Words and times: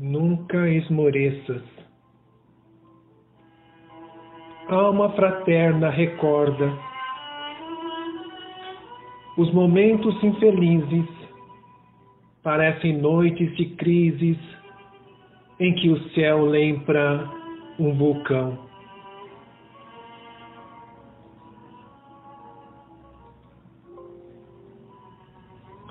Nunca 0.00 0.68
esmoreças. 0.68 1.62
Alma 4.68 5.10
fraterna 5.10 5.90
recorda 5.90 6.90
os 9.40 9.50
momentos 9.54 10.22
infelizes 10.22 11.08
parecem 12.42 12.98
noites 12.98 13.56
de 13.56 13.70
crises 13.76 14.36
em 15.58 15.74
que 15.76 15.88
o 15.88 16.10
céu 16.10 16.44
lembra 16.44 17.26
um 17.78 17.94
vulcão. 17.94 18.58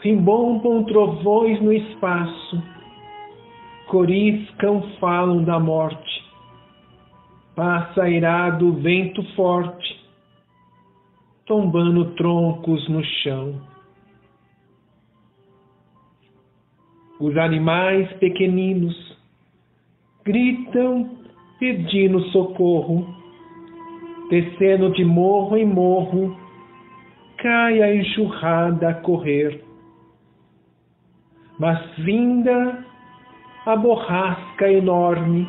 Rimbombam 0.02 0.84
trovões 0.84 1.60
no 1.60 1.73
espaço, 1.73 2.62
coriscam, 3.89 4.84
falam 4.99 5.43
da 5.43 5.59
morte, 5.59 6.23
passa 7.55 8.07
irado 8.07 8.73
vento 8.73 9.23
forte, 9.35 9.99
tombando 11.45 12.12
troncos 12.12 12.88
no 12.88 13.03
chão. 13.03 13.59
Os 17.20 17.35
animais 17.35 18.12
pequeninos 18.13 19.17
gritam 20.23 21.17
pedindo 21.59 22.21
socorro, 22.29 23.05
descendo 24.29 24.91
de 24.91 25.03
morro 25.03 25.57
em 25.57 25.65
morro, 25.65 26.37
cai 27.40 27.81
a 27.81 27.95
enxurrada 27.95 28.90
a 28.90 28.93
correr. 28.93 29.65
Mas 31.57 31.98
vinda 31.98 32.88
a 33.65 33.76
borrasca 33.76 34.71
enorme, 34.71 35.48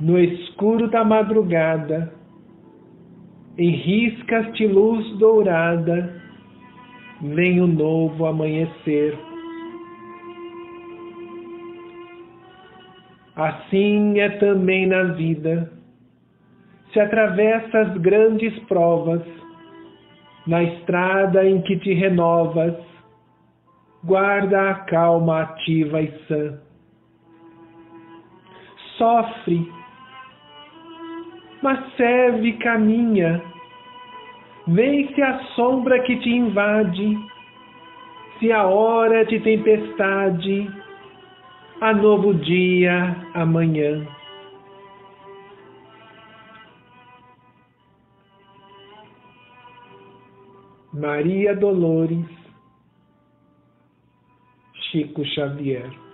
no 0.00 0.18
escuro 0.18 0.88
da 0.88 1.04
madrugada, 1.04 2.12
em 3.58 3.70
riscas 3.70 4.52
de 4.54 4.66
luz 4.66 5.06
dourada, 5.18 6.20
vem 7.22 7.60
o 7.60 7.66
novo 7.66 8.26
amanhecer. 8.26 9.18
Assim 13.34 14.18
é 14.18 14.30
também 14.30 14.86
na 14.86 15.02
vida. 15.14 15.72
Se 16.92 17.00
atravessa 17.00 17.80
as 17.80 17.98
grandes 17.98 18.58
provas, 18.60 19.22
na 20.46 20.62
estrada 20.62 21.46
em 21.46 21.60
que 21.62 21.76
te 21.78 21.92
renovas, 21.92 22.74
guarda 24.06 24.70
a 24.70 24.74
calma 24.84 25.42
ativa 25.42 26.00
e 26.00 26.12
sã. 26.28 26.60
Sofre, 28.96 29.70
mas 31.60 31.94
serve 31.96 32.48
e 32.50 32.52
caminha. 32.58 33.42
Vence 34.68 35.20
a 35.20 35.38
sombra 35.56 36.00
que 36.00 36.16
te 36.20 36.30
invade, 36.30 37.18
se 38.38 38.52
a 38.52 38.64
hora 38.64 39.24
de 39.24 39.40
tempestade, 39.40 40.70
a 41.80 41.92
novo 41.92 42.32
dia 42.32 43.16
amanhã. 43.34 44.06
Maria 50.94 51.54
Dolores 51.54 52.45
she 54.96 55.04
could 55.14 55.26
share 55.34 55.54
the 55.54 55.72
air. 55.72 56.05